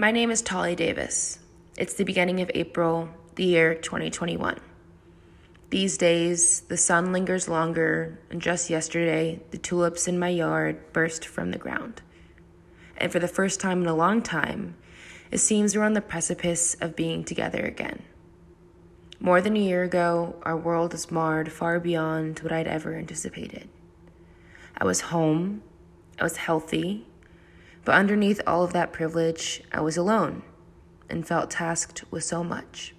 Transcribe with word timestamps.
My 0.00 0.12
name 0.12 0.30
is 0.30 0.40
Tolly 0.40 0.74
Davis. 0.74 1.40
It's 1.76 1.92
the 1.92 2.06
beginning 2.06 2.40
of 2.40 2.50
April, 2.54 3.10
the 3.34 3.44
year 3.44 3.74
2021. 3.74 4.58
These 5.68 5.98
days, 5.98 6.60
the 6.60 6.78
sun 6.78 7.12
lingers 7.12 7.50
longer, 7.50 8.18
and 8.30 8.40
just 8.40 8.70
yesterday, 8.70 9.42
the 9.50 9.58
tulips 9.58 10.08
in 10.08 10.18
my 10.18 10.30
yard 10.30 10.90
burst 10.94 11.26
from 11.26 11.50
the 11.50 11.58
ground. 11.58 12.00
And 12.96 13.12
for 13.12 13.18
the 13.18 13.28
first 13.28 13.60
time 13.60 13.82
in 13.82 13.88
a 13.88 13.94
long 13.94 14.22
time, 14.22 14.74
it 15.30 15.36
seems 15.36 15.76
we're 15.76 15.82
on 15.82 15.92
the 15.92 16.00
precipice 16.00 16.72
of 16.80 16.96
being 16.96 17.22
together 17.22 17.62
again. 17.62 18.02
More 19.20 19.42
than 19.42 19.54
a 19.54 19.60
year 19.60 19.82
ago, 19.82 20.36
our 20.44 20.56
world 20.56 20.92
was 20.92 21.10
marred 21.10 21.52
far 21.52 21.78
beyond 21.78 22.38
what 22.38 22.52
I'd 22.52 22.66
ever 22.66 22.94
anticipated. 22.94 23.68
I 24.78 24.86
was 24.86 25.02
home, 25.12 25.60
I 26.18 26.24
was 26.24 26.38
healthy, 26.38 27.06
but 27.84 27.94
underneath 27.94 28.40
all 28.46 28.62
of 28.62 28.72
that 28.72 28.92
privilege, 28.92 29.62
I 29.72 29.80
was 29.80 29.96
alone 29.96 30.42
and 31.08 31.26
felt 31.26 31.50
tasked 31.50 32.04
with 32.10 32.24
so 32.24 32.44
much. 32.44 32.94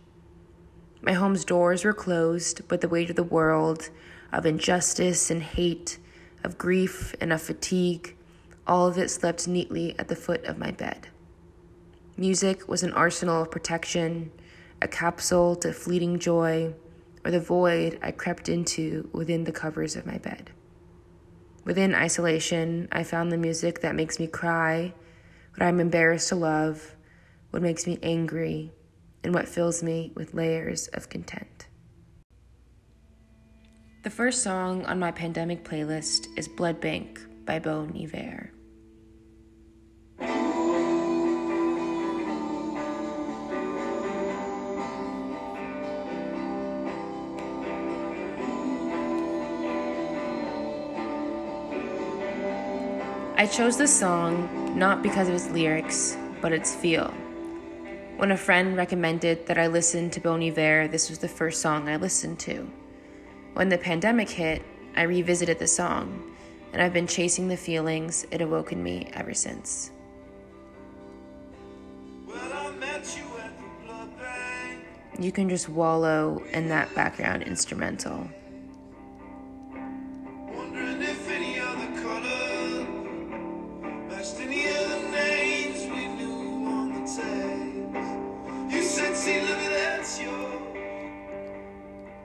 My 1.02 1.13
home's 1.13 1.45
doors 1.45 1.84
were 1.84 1.94
closed, 1.94 2.67
but 2.67 2.81
the 2.81 2.90
weight 2.90 3.09
of 3.09 3.16
the 3.16 3.23
world, 3.23 3.90
of 4.31 4.45
injustice 4.45 5.31
and 5.31 5.41
hate, 5.41 5.98
of 6.44 6.57
grief 6.57 7.16
and 7.20 7.34
of 7.34 7.41
fatigue, 7.41 8.16
all 8.67 8.88
of 8.88 8.98
it 8.98 9.09
slept 9.09 9.48
neatly 9.48 9.98
at 9.98 10.07
the 10.07 10.16
foot 10.16 10.44
of 10.45 10.57
my 10.57 10.71
bed. 10.71 11.07
Music 12.18 12.68
was 12.68 12.84
an 12.84 12.93
arsenal 12.93 13.41
of 13.41 13.52
protection, 13.52 14.32
a 14.82 14.88
capsule 14.88 15.55
to 15.55 15.73
fleeting 15.73 16.20
joy, 16.20 16.73
or 17.26 17.32
the 17.32 17.40
void 17.40 17.98
I 18.02 18.12
crept 18.12 18.49
into 18.49 19.09
within 19.12 19.43
the 19.43 19.52
covers 19.52 19.95
of 19.95 20.05
my 20.05 20.18
bed. 20.18 20.52
Within 21.63 21.93
isolation, 21.93 22.88
I 22.91 23.03
found 23.03 23.31
the 23.31 23.38
music 23.38 23.81
that 23.81 23.95
makes 23.95 24.20
me 24.20 24.27
cry, 24.27 24.93
what 25.51 25.62
I'm 25.62 25.79
embarrassed 25.79 26.29
to 26.29 26.35
love, 26.35 26.95
what 27.51 27.62
makes 27.62 27.85
me 27.85 27.99
angry, 28.01 28.71
and 29.23 29.34
what 29.34 29.48
fills 29.48 29.84
me 29.84 30.12
with 30.15 30.34
layers 30.34 30.87
of 30.90 31.09
content. 31.09 31.68
The 34.03 34.09
first 34.09 34.41
song 34.41 34.85
on 34.85 34.98
my 34.98 35.12
pandemic 35.12 35.63
playlist 35.63 36.27
is 36.35 36.48
Blood 36.48 36.81
Bank 36.81 37.21
by 37.45 37.59
Bon 37.59 37.96
Iver. 37.96 38.51
I 53.41 53.47
chose 53.47 53.75
this 53.75 53.91
song 53.91 54.77
not 54.77 55.01
because 55.01 55.27
of 55.27 55.34
its 55.34 55.49
lyrics, 55.49 56.15
but 56.41 56.53
its 56.53 56.75
feel. 56.75 57.07
When 58.17 58.29
a 58.29 58.37
friend 58.37 58.77
recommended 58.77 59.47
that 59.47 59.57
I 59.57 59.65
listen 59.65 60.11
to 60.11 60.21
Bon 60.21 60.43
Iver, 60.43 60.87
this 60.89 61.09
was 61.09 61.17
the 61.17 61.27
first 61.27 61.59
song 61.59 61.89
I 61.89 61.95
listened 61.95 62.37
to. 62.41 62.69
When 63.53 63.67
the 63.67 63.79
pandemic 63.79 64.29
hit, 64.29 64.62
I 64.95 65.01
revisited 65.01 65.57
the 65.57 65.66
song, 65.66 66.35
and 66.72 66.84
I've 66.84 66.94
been 66.94 67.07
chasing 67.07 67.47
the 67.47 67.57
feelings 67.57 68.28
it 68.29 68.41
awoke 68.41 68.73
in 68.73 68.84
me 68.84 69.09
ever 69.13 69.34
since. 69.34 69.89
Well, 72.28 72.73
you, 75.17 75.25
you 75.25 75.31
can 75.31 75.50
just 75.50 75.67
wallow 75.67 76.44
in 76.53 76.69
that 76.69 76.94
background 76.94 77.41
instrumental. 77.41 78.29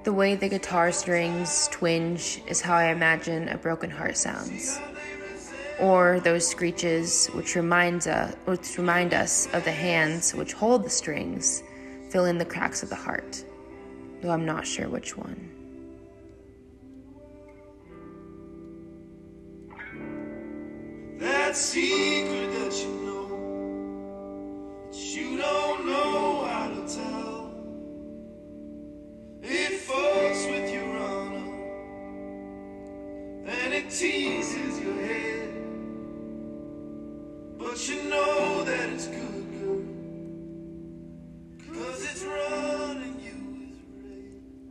The 0.07 0.13
way 0.13 0.37
the 0.37 0.49
guitar 0.49 0.93
strings 0.93 1.67
twinge 1.73 2.41
is 2.47 2.61
how 2.61 2.77
I 2.77 2.93
imagine 2.93 3.49
a 3.49 3.59
broken 3.59 3.91
heart 3.91 4.17
sounds. 4.17 4.79
Or 5.81 6.21
those 6.21 6.47
screeches 6.47 7.27
which 7.35 7.57
reminds 7.57 8.07
us, 8.07 8.33
uh, 8.33 8.37
which 8.45 8.79
remind 8.79 9.15
us 9.15 9.49
of 9.53 9.65
the 9.65 9.73
hands 9.73 10.33
which 10.33 10.53
hold 10.53 10.85
the 10.85 10.91
strings, 10.91 11.65
fill 12.09 12.27
in 12.27 12.39
the 12.39 12.45
cracks 12.45 12.85
of 12.85 12.89
the 12.89 12.95
heart, 12.95 13.45
though 14.23 14.31
I'm 14.31 14.47
not 14.47 14.65
sure 14.65 14.89
which 14.89 15.17
one. 15.17 15.51
That 21.19 21.57
secret 21.57 22.53
that 22.53 22.81
you 22.81 22.93
know, 23.07 23.16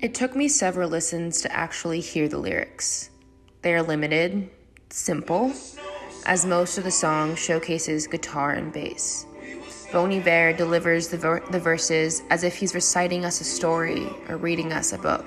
It 0.05 0.13
took 0.13 0.35
me 0.35 0.47
several 0.49 0.87
listens 0.87 1.41
to 1.41 1.51
actually 1.51 1.99
hear 1.99 2.29
the 2.29 2.37
lyrics. 2.37 3.09
They 3.63 3.73
are 3.73 3.81
limited, 3.81 4.51
simple, 4.91 5.51
as 6.27 6.45
most 6.45 6.77
of 6.77 6.83
the 6.83 6.91
song 6.91 7.35
showcases 7.35 8.05
guitar 8.05 8.51
and 8.51 8.71
bass. 8.71 9.25
Bon 9.91 10.11
Iver 10.11 10.53
delivers 10.53 11.07
the, 11.07 11.17
ver- 11.17 11.43
the 11.49 11.59
verses 11.59 12.21
as 12.29 12.43
if 12.43 12.55
he's 12.55 12.75
reciting 12.75 13.25
us 13.25 13.41
a 13.41 13.43
story 13.43 14.07
or 14.29 14.37
reading 14.37 14.71
us 14.73 14.93
a 14.93 14.99
book. 14.99 15.25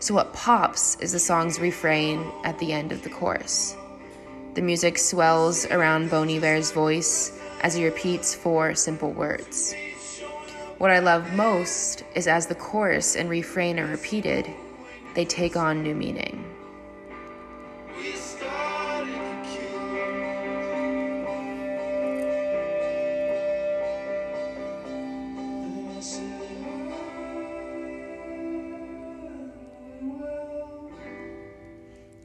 So, 0.00 0.12
what 0.12 0.32
pops 0.32 0.96
is 0.96 1.12
the 1.12 1.20
song's 1.20 1.60
refrain 1.60 2.32
at 2.42 2.58
the 2.58 2.72
end 2.72 2.90
of 2.90 3.04
the 3.04 3.10
chorus. 3.10 3.76
The 4.54 4.62
music 4.62 4.98
swells 4.98 5.66
around 5.66 6.10
Bon 6.10 6.28
Iver's 6.28 6.72
voice 6.72 7.30
as 7.60 7.74
he 7.74 7.84
repeats 7.84 8.34
four 8.34 8.74
simple 8.74 9.12
words. 9.12 9.72
What 10.84 10.92
I 10.92 10.98
love 10.98 11.32
most 11.32 12.04
is 12.14 12.28
as 12.28 12.46
the 12.46 12.54
chorus 12.54 13.16
and 13.16 13.30
refrain 13.30 13.80
are 13.80 13.86
repeated, 13.86 14.52
they 15.14 15.24
take 15.24 15.56
on 15.56 15.82
new 15.82 15.94
meaning. 15.94 16.44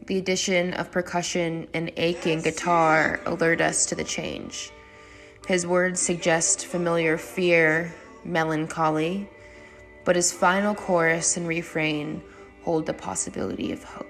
The 0.06 0.18
addition 0.18 0.74
of 0.74 0.92
percussion 0.92 1.70
and 1.74 1.94
aching 1.96 2.42
guitar 2.42 3.22
alert 3.26 3.62
us 3.62 3.86
to 3.86 3.96
the 3.96 4.04
change. 4.04 4.72
His 5.48 5.66
words 5.66 6.02
suggest 6.02 6.66
familiar 6.66 7.18
fear, 7.18 7.96
melancholy, 8.24 9.28
but 10.06 10.16
his 10.16 10.32
final 10.32 10.76
chorus 10.76 11.38
and 11.38 11.48
refrain 11.48 12.22
hold 12.64 12.86
the 12.86 12.94
possibility 12.94 13.72
of 13.72 13.84
hope. 13.84 14.10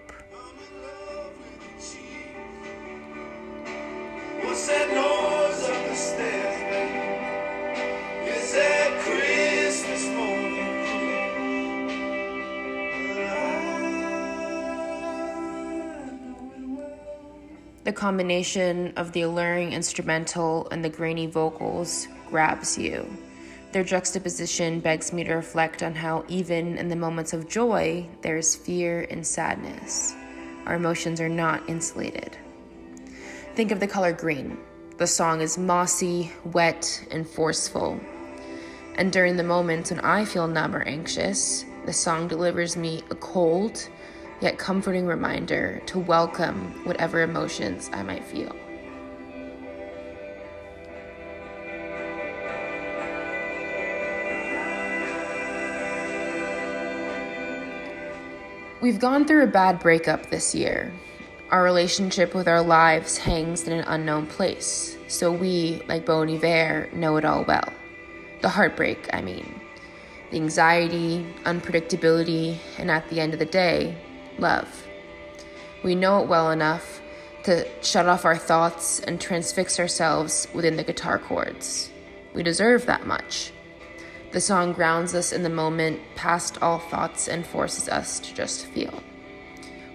The 17.90 17.94
combination 17.94 18.94
of 18.98 19.14
the 19.14 19.22
alluring 19.22 19.74
instrumental 19.74 20.68
and 20.70 20.86
the 20.86 20.90
grainy 20.90 21.26
vocals 21.26 22.08
grabs 22.30 22.78
you. 22.78 23.10
Their 23.72 23.84
juxtaposition 23.84 24.80
begs 24.80 25.14
me 25.14 25.24
to 25.26 25.36
reflect 25.36 25.84
on 25.84 25.94
how, 25.94 26.26
even 26.28 26.78
in 26.80 26.90
the 26.90 26.96
moments 26.96 27.34
of 27.34 27.48
joy, 27.48 28.08
there 28.22 28.38
is 28.38 28.56
fear 28.56 29.06
and 29.12 29.26
sadness. 29.26 30.16
Our 30.66 30.74
emotions 30.74 31.22
are 31.22 31.30
not 31.30 31.70
insulated. 31.70 32.36
Think 33.54 33.70
of 33.70 33.80
the 33.80 33.88
color 33.88 34.12
green. 34.12 34.58
The 34.98 35.06
song 35.06 35.42
is 35.42 35.60
mossy, 35.60 36.32
wet, 36.46 37.08
and 37.12 37.28
forceful. 37.28 38.00
And 38.96 39.12
during 39.12 39.38
the 39.38 39.44
moments 39.44 39.92
when 39.92 40.00
I 40.00 40.26
feel 40.26 40.48
numb 40.48 40.76
or 40.76 40.82
anxious, 40.82 41.64
the 41.86 41.94
song 41.94 42.28
delivers 42.28 42.76
me 42.76 43.04
a 43.12 43.16
cold, 43.16 43.88
yet 44.42 44.58
comforting 44.58 45.06
reminder 45.06 45.80
to 45.86 46.00
welcome 46.00 46.86
whatever 46.86 47.22
emotions 47.22 47.90
I 47.94 48.02
might 48.02 48.26
feel. 48.26 48.56
We've 58.82 58.98
gone 58.98 59.26
through 59.26 59.44
a 59.44 59.48
bad 59.48 59.80
breakup 59.80 60.30
this 60.30 60.56
year. 60.56 60.94
Our 61.52 61.66
relationship 61.66 62.34
with 62.34 62.48
our 62.48 62.62
lives 62.62 63.18
hangs 63.18 63.68
in 63.68 63.74
an 63.74 63.84
unknown 63.86 64.28
place, 64.28 64.98
so 65.10 65.34
we, 65.34 65.82
like 65.90 66.06
Bon 66.06 66.30
Iver, 66.30 66.88
know 66.94 67.18
it 67.18 67.26
all 67.26 67.44
well. 67.44 67.74
The 68.42 68.48
heartbreak, 68.48 69.10
I 69.12 69.22
mean. 69.22 69.60
The 70.32 70.38
anxiety, 70.38 71.26
unpredictability, 71.44 72.58
and 72.78 72.90
at 72.90 73.10
the 73.10 73.20
end 73.20 73.34
of 73.34 73.40
the 73.40 73.46
day, 73.46 73.98
love. 74.38 74.88
We 75.84 75.94
know 75.94 76.24
it 76.24 76.30
well 76.30 76.52
enough 76.52 77.02
to 77.44 77.68
shut 77.82 78.08
off 78.08 78.24
our 78.24 78.38
thoughts 78.38 79.02
and 79.02 79.20
transfix 79.20 79.78
ourselves 79.78 80.48
within 80.54 80.78
the 80.78 80.86
guitar 80.86 81.20
chords. 81.20 81.92
We 82.34 82.44
deserve 82.44 82.86
that 82.86 83.06
much. 83.06 83.52
The 84.32 84.42
song 84.42 84.74
grounds 84.74 85.16
us 85.16 85.34
in 85.34 85.42
the 85.42 85.50
moment, 85.50 86.00
past 86.16 86.62
all 86.62 86.78
thoughts, 86.78 87.28
and 87.28 87.46
forces 87.46 87.90
us 87.90 88.20
to 88.20 88.34
just 88.36 88.68
feel. 88.68 89.02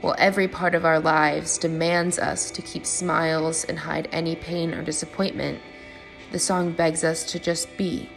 While 0.00 0.16
every 0.18 0.48
part 0.48 0.74
of 0.74 0.84
our 0.84 0.98
lives 0.98 1.56
demands 1.56 2.18
us 2.18 2.50
to 2.50 2.60
keep 2.60 2.84
smiles 2.84 3.64
and 3.64 3.78
hide 3.78 4.08
any 4.10 4.34
pain 4.34 4.74
or 4.74 4.82
disappointment, 4.82 5.62
the 6.32 6.40
song 6.40 6.72
begs 6.72 7.04
us 7.04 7.24
to 7.30 7.38
just 7.38 7.74
be. 7.76 8.10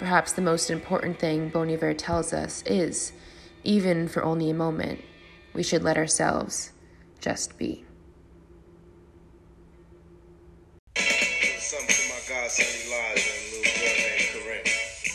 Perhaps 0.00 0.32
the 0.32 0.42
most 0.42 0.70
important 0.70 1.20
thing 1.20 1.50
Bon 1.50 1.70
Iver 1.70 1.94
tells 1.94 2.32
us 2.32 2.64
is, 2.66 3.12
even 3.62 4.08
for 4.08 4.24
only 4.24 4.50
a 4.50 4.54
moment, 4.54 5.00
we 5.54 5.62
should 5.62 5.84
let 5.84 5.96
ourselves 5.96 6.72
just 7.20 7.56
be. 7.56 7.84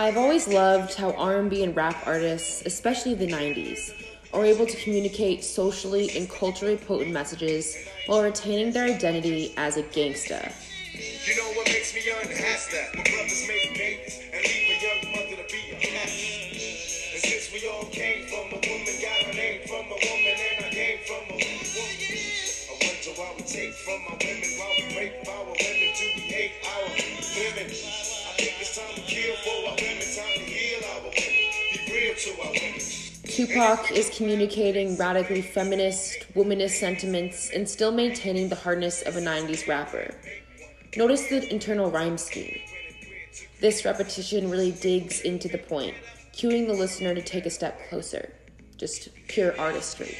I've 0.00 0.16
always 0.16 0.46
loved 0.46 0.94
how 0.94 1.10
R&B 1.14 1.64
and 1.64 1.74
rap 1.74 2.06
artists, 2.06 2.62
especially 2.64 3.14
the 3.14 3.26
90s, 3.26 3.92
are 4.32 4.44
able 4.44 4.64
to 4.64 4.76
communicate 4.76 5.42
socially 5.42 6.16
and 6.16 6.30
culturally 6.30 6.76
potent 6.76 7.10
messages 7.10 7.76
while 8.06 8.22
retaining 8.22 8.70
their 8.70 8.84
identity 8.84 9.54
as 9.56 9.76
a 9.76 9.82
gangsta. 9.82 10.52
You 11.26 11.36
know 11.36 11.48
Tupac 33.38 33.92
is 33.92 34.10
communicating 34.10 34.96
radically 34.96 35.42
feminist, 35.42 36.26
womanist 36.34 36.80
sentiments 36.80 37.50
and 37.54 37.68
still 37.68 37.92
maintaining 37.92 38.48
the 38.48 38.56
hardness 38.56 39.02
of 39.02 39.16
a 39.16 39.20
90s 39.20 39.68
rapper. 39.68 40.12
Notice 40.96 41.28
the 41.28 41.48
internal 41.48 41.88
rhyme 41.88 42.18
scheme. 42.18 42.58
This 43.60 43.84
repetition 43.84 44.50
really 44.50 44.72
digs 44.72 45.20
into 45.20 45.46
the 45.46 45.58
point, 45.58 45.94
cueing 46.32 46.66
the 46.66 46.72
listener 46.72 47.14
to 47.14 47.22
take 47.22 47.46
a 47.46 47.50
step 47.50 47.88
closer. 47.88 48.34
Just 48.76 49.10
pure 49.28 49.56
artistry. 49.56 50.18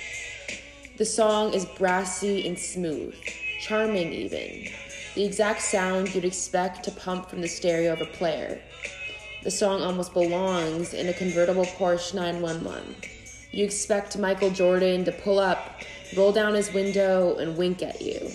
The 0.96 1.04
song 1.04 1.54
is 1.54 1.64
brassy 1.76 2.46
and 2.46 2.56
smooth, 2.56 3.16
charming 3.58 4.12
even, 4.12 4.68
the 5.16 5.24
exact 5.24 5.62
sound 5.62 6.14
you'd 6.14 6.24
expect 6.24 6.84
to 6.84 6.92
pump 6.92 7.28
from 7.28 7.40
the 7.40 7.48
stereo 7.48 7.94
of 7.94 8.00
a 8.00 8.06
player. 8.06 8.60
The 9.44 9.52
song 9.52 9.82
almost 9.82 10.12
belongs 10.12 10.94
in 10.94 11.08
a 11.08 11.12
convertible 11.12 11.64
Porsche 11.64 12.12
911. 12.12 12.96
You 13.52 13.64
expect 13.64 14.18
Michael 14.18 14.50
Jordan 14.50 15.04
to 15.04 15.12
pull 15.12 15.38
up, 15.38 15.80
roll 16.16 16.32
down 16.32 16.54
his 16.54 16.72
window, 16.74 17.36
and 17.36 17.56
wink 17.56 17.82
at 17.82 18.02
you. 18.02 18.30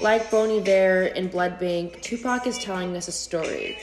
Like 0.00 0.30
Bon 0.30 0.50
Iver 0.50 1.12
in 1.14 1.28
Blood 1.28 1.60
Bank, 1.60 2.00
Tupac 2.00 2.46
is 2.46 2.58
telling 2.58 2.96
us 2.96 3.06
a 3.06 3.12
story, 3.12 3.78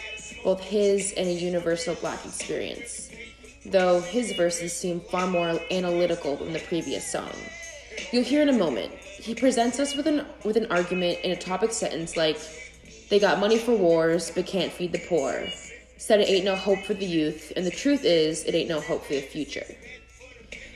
both 0.48 0.62
his 0.62 1.12
and 1.18 1.28
a 1.28 1.34
universal 1.34 1.94
black 1.96 2.26
experience, 2.26 3.10
though 3.66 4.00
his 4.00 4.32
verses 4.32 4.72
seem 4.72 5.02
far 5.02 5.28
more 5.28 5.60
analytical 5.72 6.38
than 6.38 6.54
the 6.54 6.60
previous 6.60 7.06
song. 7.06 7.34
You'll 8.14 8.24
hear 8.24 8.42
in 8.42 8.48
a 8.48 8.54
moment. 8.54 8.94
He 8.94 9.36
presents 9.36 9.78
us 9.78 9.94
with 9.94 10.08
an 10.08 10.26
with 10.46 10.56
an 10.56 10.72
argument 10.72 11.20
in 11.26 11.32
a 11.32 11.36
topic 11.36 11.74
sentence 11.74 12.16
like, 12.16 12.40
"They 13.10 13.20
got 13.20 13.42
money 13.42 13.58
for 13.58 13.76
wars, 13.76 14.32
but 14.34 14.46
can't 14.46 14.72
feed 14.72 14.94
the 14.94 15.06
poor." 15.10 15.50
Said 15.98 16.22
it 16.22 16.30
ain't 16.30 16.46
no 16.46 16.56
hope 16.56 16.82
for 16.86 16.94
the 16.94 17.06
youth, 17.06 17.52
and 17.58 17.66
the 17.66 17.80
truth 17.84 18.06
is, 18.06 18.46
it 18.46 18.56
ain't 18.56 18.70
no 18.70 18.80
hope 18.80 19.04
for 19.04 19.16
the 19.16 19.28
future. 19.36 19.68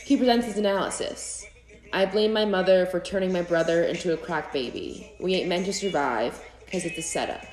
He 0.06 0.18
presents 0.18 0.48
his 0.48 0.58
analysis. 0.58 1.46
I 1.94 2.08
blame 2.08 2.34
my 2.34 2.44
mother 2.44 2.88
for 2.88 3.00
turning 3.00 3.32
my 3.32 3.44
brother 3.44 3.84
into 3.84 4.12
a 4.12 4.18
crack 4.18 4.52
baby. 4.52 5.14
We 5.18 5.36
ain't 5.36 5.48
meant 5.48 5.66
to 5.68 5.72
survive 5.72 6.44
because 6.66 6.84
it's 6.84 6.98
a 6.98 7.02
setup. 7.16 7.46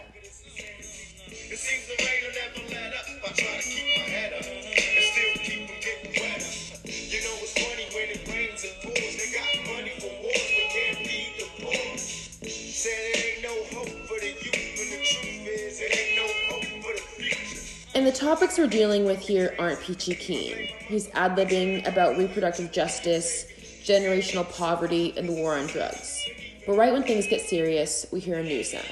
Topics 18.18 18.58
we're 18.58 18.66
dealing 18.66 19.04
with 19.04 19.20
here 19.20 19.54
aren't 19.60 19.80
peachy 19.80 20.12
keen. 20.12 20.56
He's 20.88 21.08
ad 21.14 21.37
libbing 21.37 21.87
about 21.87 22.18
reproductive 22.18 22.72
justice 22.72 23.46
generational 23.84 24.50
poverty, 24.52 25.14
and 25.16 25.28
the 25.28 25.32
war 25.32 25.56
on 25.56 25.68
drugs. 25.68 26.28
But 26.66 26.76
right 26.76 26.92
when 26.92 27.04
things 27.04 27.28
get 27.28 27.40
serious, 27.42 28.06
we 28.12 28.18
hear 28.18 28.40
a 28.40 28.42
new 28.42 28.64
sound. 28.64 28.84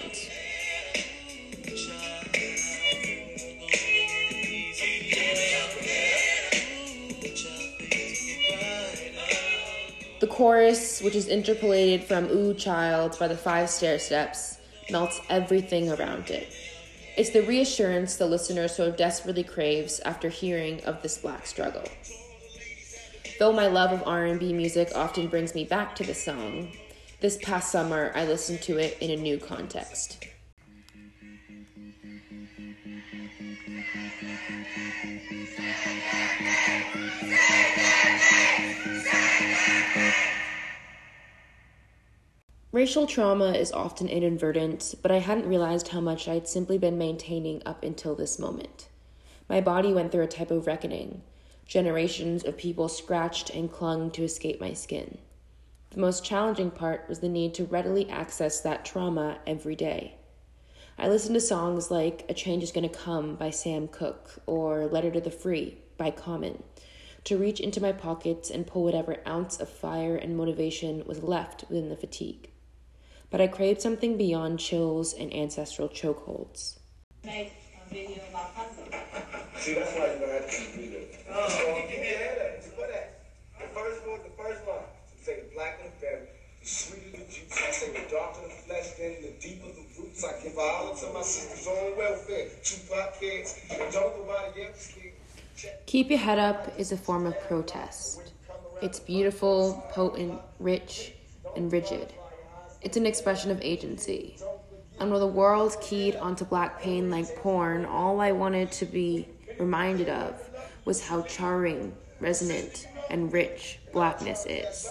The 10.21 10.27
chorus, 10.29 11.03
which 11.03 11.17
is 11.17 11.27
interpolated 11.27 12.05
from 12.05 12.31
Ooh 12.31 12.55
Child 12.55 13.19
by 13.19 13.27
the 13.27 13.37
Five 13.37 13.69
Stairsteps, 13.69 14.59
melts 14.89 15.21
everything 15.29 15.91
around 15.91 16.31
it. 16.31 16.47
It's 17.17 17.31
the 17.31 17.41
reassurance 17.41 18.17
the 18.17 18.27
listener 18.27 18.69
so 18.69 18.91
desperately 18.91 19.43
craves 19.43 20.01
after 20.01 20.29
hearing 20.29 20.85
of 20.85 21.01
this 21.01 21.17
black 21.17 21.47
struggle. 21.47 21.85
Though 23.39 23.55
my 23.55 23.69
love 23.69 23.91
of 23.91 24.07
R&B 24.07 24.53
music 24.53 24.93
often 24.95 25.29
brings 25.29 25.55
me 25.55 25.65
back 25.65 25.97
to 25.97 26.05
the 26.05 26.13
song, 26.15 26.73
this 27.21 27.39
past 27.43 27.73
summer 27.73 28.13
I 28.15 28.27
listened 28.27 28.61
to 28.63 28.77
it 28.77 28.99
in 29.01 29.11
a 29.11 29.17
new 29.17 29.39
context. 29.39 30.27
Racial 42.77 43.07
trauma 43.07 43.53
is 43.53 43.73
often 43.73 44.07
inadvertent, 44.07 44.97
but 45.01 45.11
I 45.11 45.21
hadn't 45.21 45.49
realized 45.49 45.89
how 45.89 46.01
much 46.03 46.29
I'd 46.29 46.47
simply 46.47 46.77
been 46.77 46.99
maintaining 46.99 47.63
up 47.65 47.83
until 47.83 48.15
this 48.15 48.39
moment. 48.39 48.89
My 49.49 49.63
body 49.63 49.95
went 49.95 50.13
through 50.13 50.25
a 50.25 50.27
type 50.27 50.51
of 50.51 50.67
reckoning 50.67 51.23
Generations 51.65 52.45
of 52.45 52.59
people 52.59 52.91
scratched 52.91 53.49
and 53.49 53.73
clung 53.73 54.11
to 54.11 54.25
escape 54.25 54.61
my 54.61 54.75
skin. 54.75 55.17
The 55.89 56.01
most 56.01 56.23
challenging 56.23 56.71
part 56.71 57.09
was 57.09 57.21
the 57.21 57.31
need 57.31 57.55
to 57.55 57.65
readily 57.65 58.11
access 58.11 58.61
that 58.61 58.85
trauma 58.85 59.39
every 59.47 59.75
day. 59.75 60.17
I 60.99 61.09
listened 61.09 61.37
to 61.37 61.41
songs 61.41 61.91
like 61.91 62.27
A 62.29 62.35
Change 62.35 62.63
Is 62.63 62.73
Gonna 62.73 62.91
Come 62.91 63.37
by 63.37 63.49
Sam 63.49 63.89
Cooke 63.89 64.35
or 64.45 64.85
Letter 64.87 65.11
to 65.13 65.21
the 65.23 65.31
Free 65.31 65.79
by 65.97 66.11
Common 66.11 66.63
to 67.25 67.39
reach 67.39 67.59
into 67.59 67.81
my 67.81 67.93
pockets 67.93 68.51
and 68.51 68.67
pull 68.67 68.85
whatever 68.85 69.17
ounce 69.27 69.61
of 69.61 69.71
fire 69.71 70.17
and 70.17 70.37
motivation 70.37 71.05
was 71.07 71.23
left 71.23 71.65
within 71.71 71.89
the 71.89 71.97
fatigue. 71.97 72.51
But 73.37 73.43
I 73.43 73.49
craved 73.49 73.83
something 73.83 74.17
beyond 74.17 74.59
chills 74.59 75.13
and 75.13 75.31
ancestral 75.31 75.91
chokeholds. 75.91 76.79
Make 77.23 77.53
a 77.85 77.93
video 77.93 78.17
about 78.31 78.55
puzzles. 78.55 78.89
See, 79.59 79.75
that's 79.75 79.93
why 79.93 80.07
you're 80.07 80.21
gonna 80.21 80.33
have 80.33 80.51
to 80.51 80.57
keep 80.57 80.77
reading. 80.79 81.07
Oh, 81.31 81.87
yeah, 81.93 82.35
that. 82.35 82.75
Put 82.75 82.89
that. 82.89 83.21
The 83.61 83.67
first 83.75 84.07
one, 84.09 84.21
the 84.23 84.43
first 84.43 84.67
line. 84.67 84.79
Say 85.21 85.41
the 85.41 85.55
black 85.55 85.81
and 85.85 85.93
the 85.93 86.01
berry, 86.01 86.29
the 86.63 86.67
sweeter 86.67 87.11
the 87.11 87.25
juice. 87.31 87.63
I 87.63 87.71
say 87.73 87.93
the 87.93 88.11
darker 88.11 88.41
the 88.41 88.55
flesh, 88.55 88.93
then 88.99 89.17
the 89.21 89.33
deeper 89.39 89.67
the 89.67 89.85
roots. 90.01 90.25
I 90.25 90.43
give 90.43 90.55
violence 90.55 91.01
to 91.03 91.13
my 91.13 91.21
sister's 91.21 91.67
own 91.67 91.95
welfare. 91.99 92.49
Tupac 92.65 93.21
kids, 93.21 93.61
and 93.71 93.93
don't 93.93 94.17
nobody 94.19 94.63
ever 94.63 94.73
speak. 94.79 95.13
Keep 95.85 96.09
Your 96.09 96.21
Head 96.21 96.39
Up 96.39 96.73
is 96.79 96.91
a 96.91 96.97
form 96.97 97.27
of 97.27 97.39
protest. 97.43 98.33
It's 98.81 98.99
beautiful, 98.99 99.85
potent, 99.91 100.41
rich, 100.59 101.13
and 101.55 101.71
rigid. 101.71 102.15
It's 102.87 102.97
an 102.97 103.05
expression 103.05 103.51
of 103.51 103.61
agency. 103.63 104.37
And 105.01 105.11
while 105.11 105.19
the 105.19 105.27
world 105.27 105.77
keyed 105.81 106.15
onto 106.15 106.45
black 106.45 106.81
pain 106.81 107.11
like 107.11 107.35
porn, 107.35 107.85
all 107.85 108.21
I 108.21 108.31
wanted 108.31 108.71
to 108.71 108.87
be 108.87 109.27
reminded 109.59 110.09
of 110.09 110.41
was 110.85 111.05
how 111.05 111.23
charring, 111.23 111.97
resonant, 112.21 112.87
and 113.11 113.33
rich 113.33 113.81
blackness 113.93 114.47
is. 114.49 114.89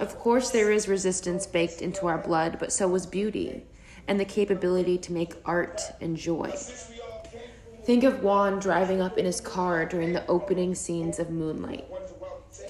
Of 0.00 0.18
course, 0.18 0.48
there 0.48 0.72
is 0.72 0.88
resistance 0.88 1.46
baked 1.46 1.82
into 1.82 2.06
our 2.06 2.16
blood, 2.16 2.56
but 2.58 2.72
so 2.72 2.88
was 2.88 3.04
beauty 3.04 3.66
and 4.08 4.18
the 4.18 4.24
capability 4.24 4.96
to 4.96 5.12
make 5.12 5.34
art 5.44 5.82
and 6.00 6.16
joy. 6.16 6.50
Think 7.84 8.04
of 8.04 8.22
Juan 8.22 8.58
driving 8.58 9.02
up 9.02 9.18
in 9.18 9.26
his 9.26 9.42
car 9.42 9.84
during 9.84 10.14
the 10.14 10.26
opening 10.28 10.74
scenes 10.74 11.18
of 11.18 11.28
Moonlight. 11.28 11.84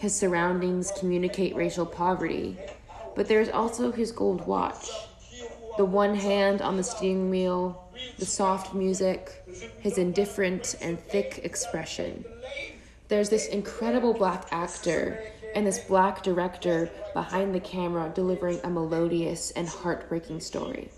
His 0.00 0.16
surroundings 0.16 0.92
communicate 0.98 1.54
racial 1.54 1.86
poverty, 1.86 2.58
but 3.16 3.26
there's 3.26 3.48
also 3.48 3.90
his 3.90 4.12
gold 4.12 4.46
watch. 4.46 4.90
The 5.78 5.84
one 5.84 6.14
hand 6.14 6.62
on 6.62 6.76
the 6.76 6.84
steering 6.84 7.30
wheel, 7.30 7.90
the 8.18 8.26
soft 8.26 8.74
music, 8.74 9.42
his 9.80 9.98
indifferent 9.98 10.76
and 10.80 11.00
thick 11.00 11.40
expression. 11.42 12.24
There's 13.08 13.30
this 13.30 13.48
incredible 13.48 14.14
black 14.14 14.46
actor 14.52 15.22
and 15.54 15.66
this 15.66 15.78
black 15.78 16.22
director 16.22 16.90
behind 17.14 17.54
the 17.54 17.60
camera 17.60 18.12
delivering 18.14 18.60
a 18.62 18.70
melodious 18.70 19.50
and 19.52 19.66
heartbreaking 19.66 20.40
story. 20.40 20.90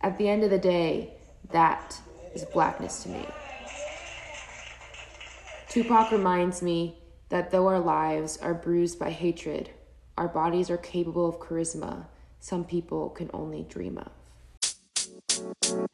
At 0.00 0.16
the 0.18 0.28
end 0.28 0.44
of 0.44 0.50
the 0.50 0.58
day, 0.58 1.14
that 1.50 2.00
is 2.34 2.44
blackness 2.44 3.02
to 3.02 3.08
me. 3.08 3.26
Tupac 5.68 6.12
reminds 6.12 6.62
me 6.62 6.98
that 7.30 7.50
though 7.50 7.66
our 7.66 7.80
lives 7.80 8.36
are 8.36 8.54
bruised 8.54 8.98
by 8.98 9.10
hatred, 9.10 9.70
our 10.16 10.28
bodies 10.28 10.70
are 10.70 10.76
capable 10.76 11.28
of 11.28 11.38
charisma 11.40 12.06
some 12.40 12.64
people 12.64 13.08
can 13.08 13.30
only 13.32 13.62
dream 13.62 13.96
of. 13.96 15.93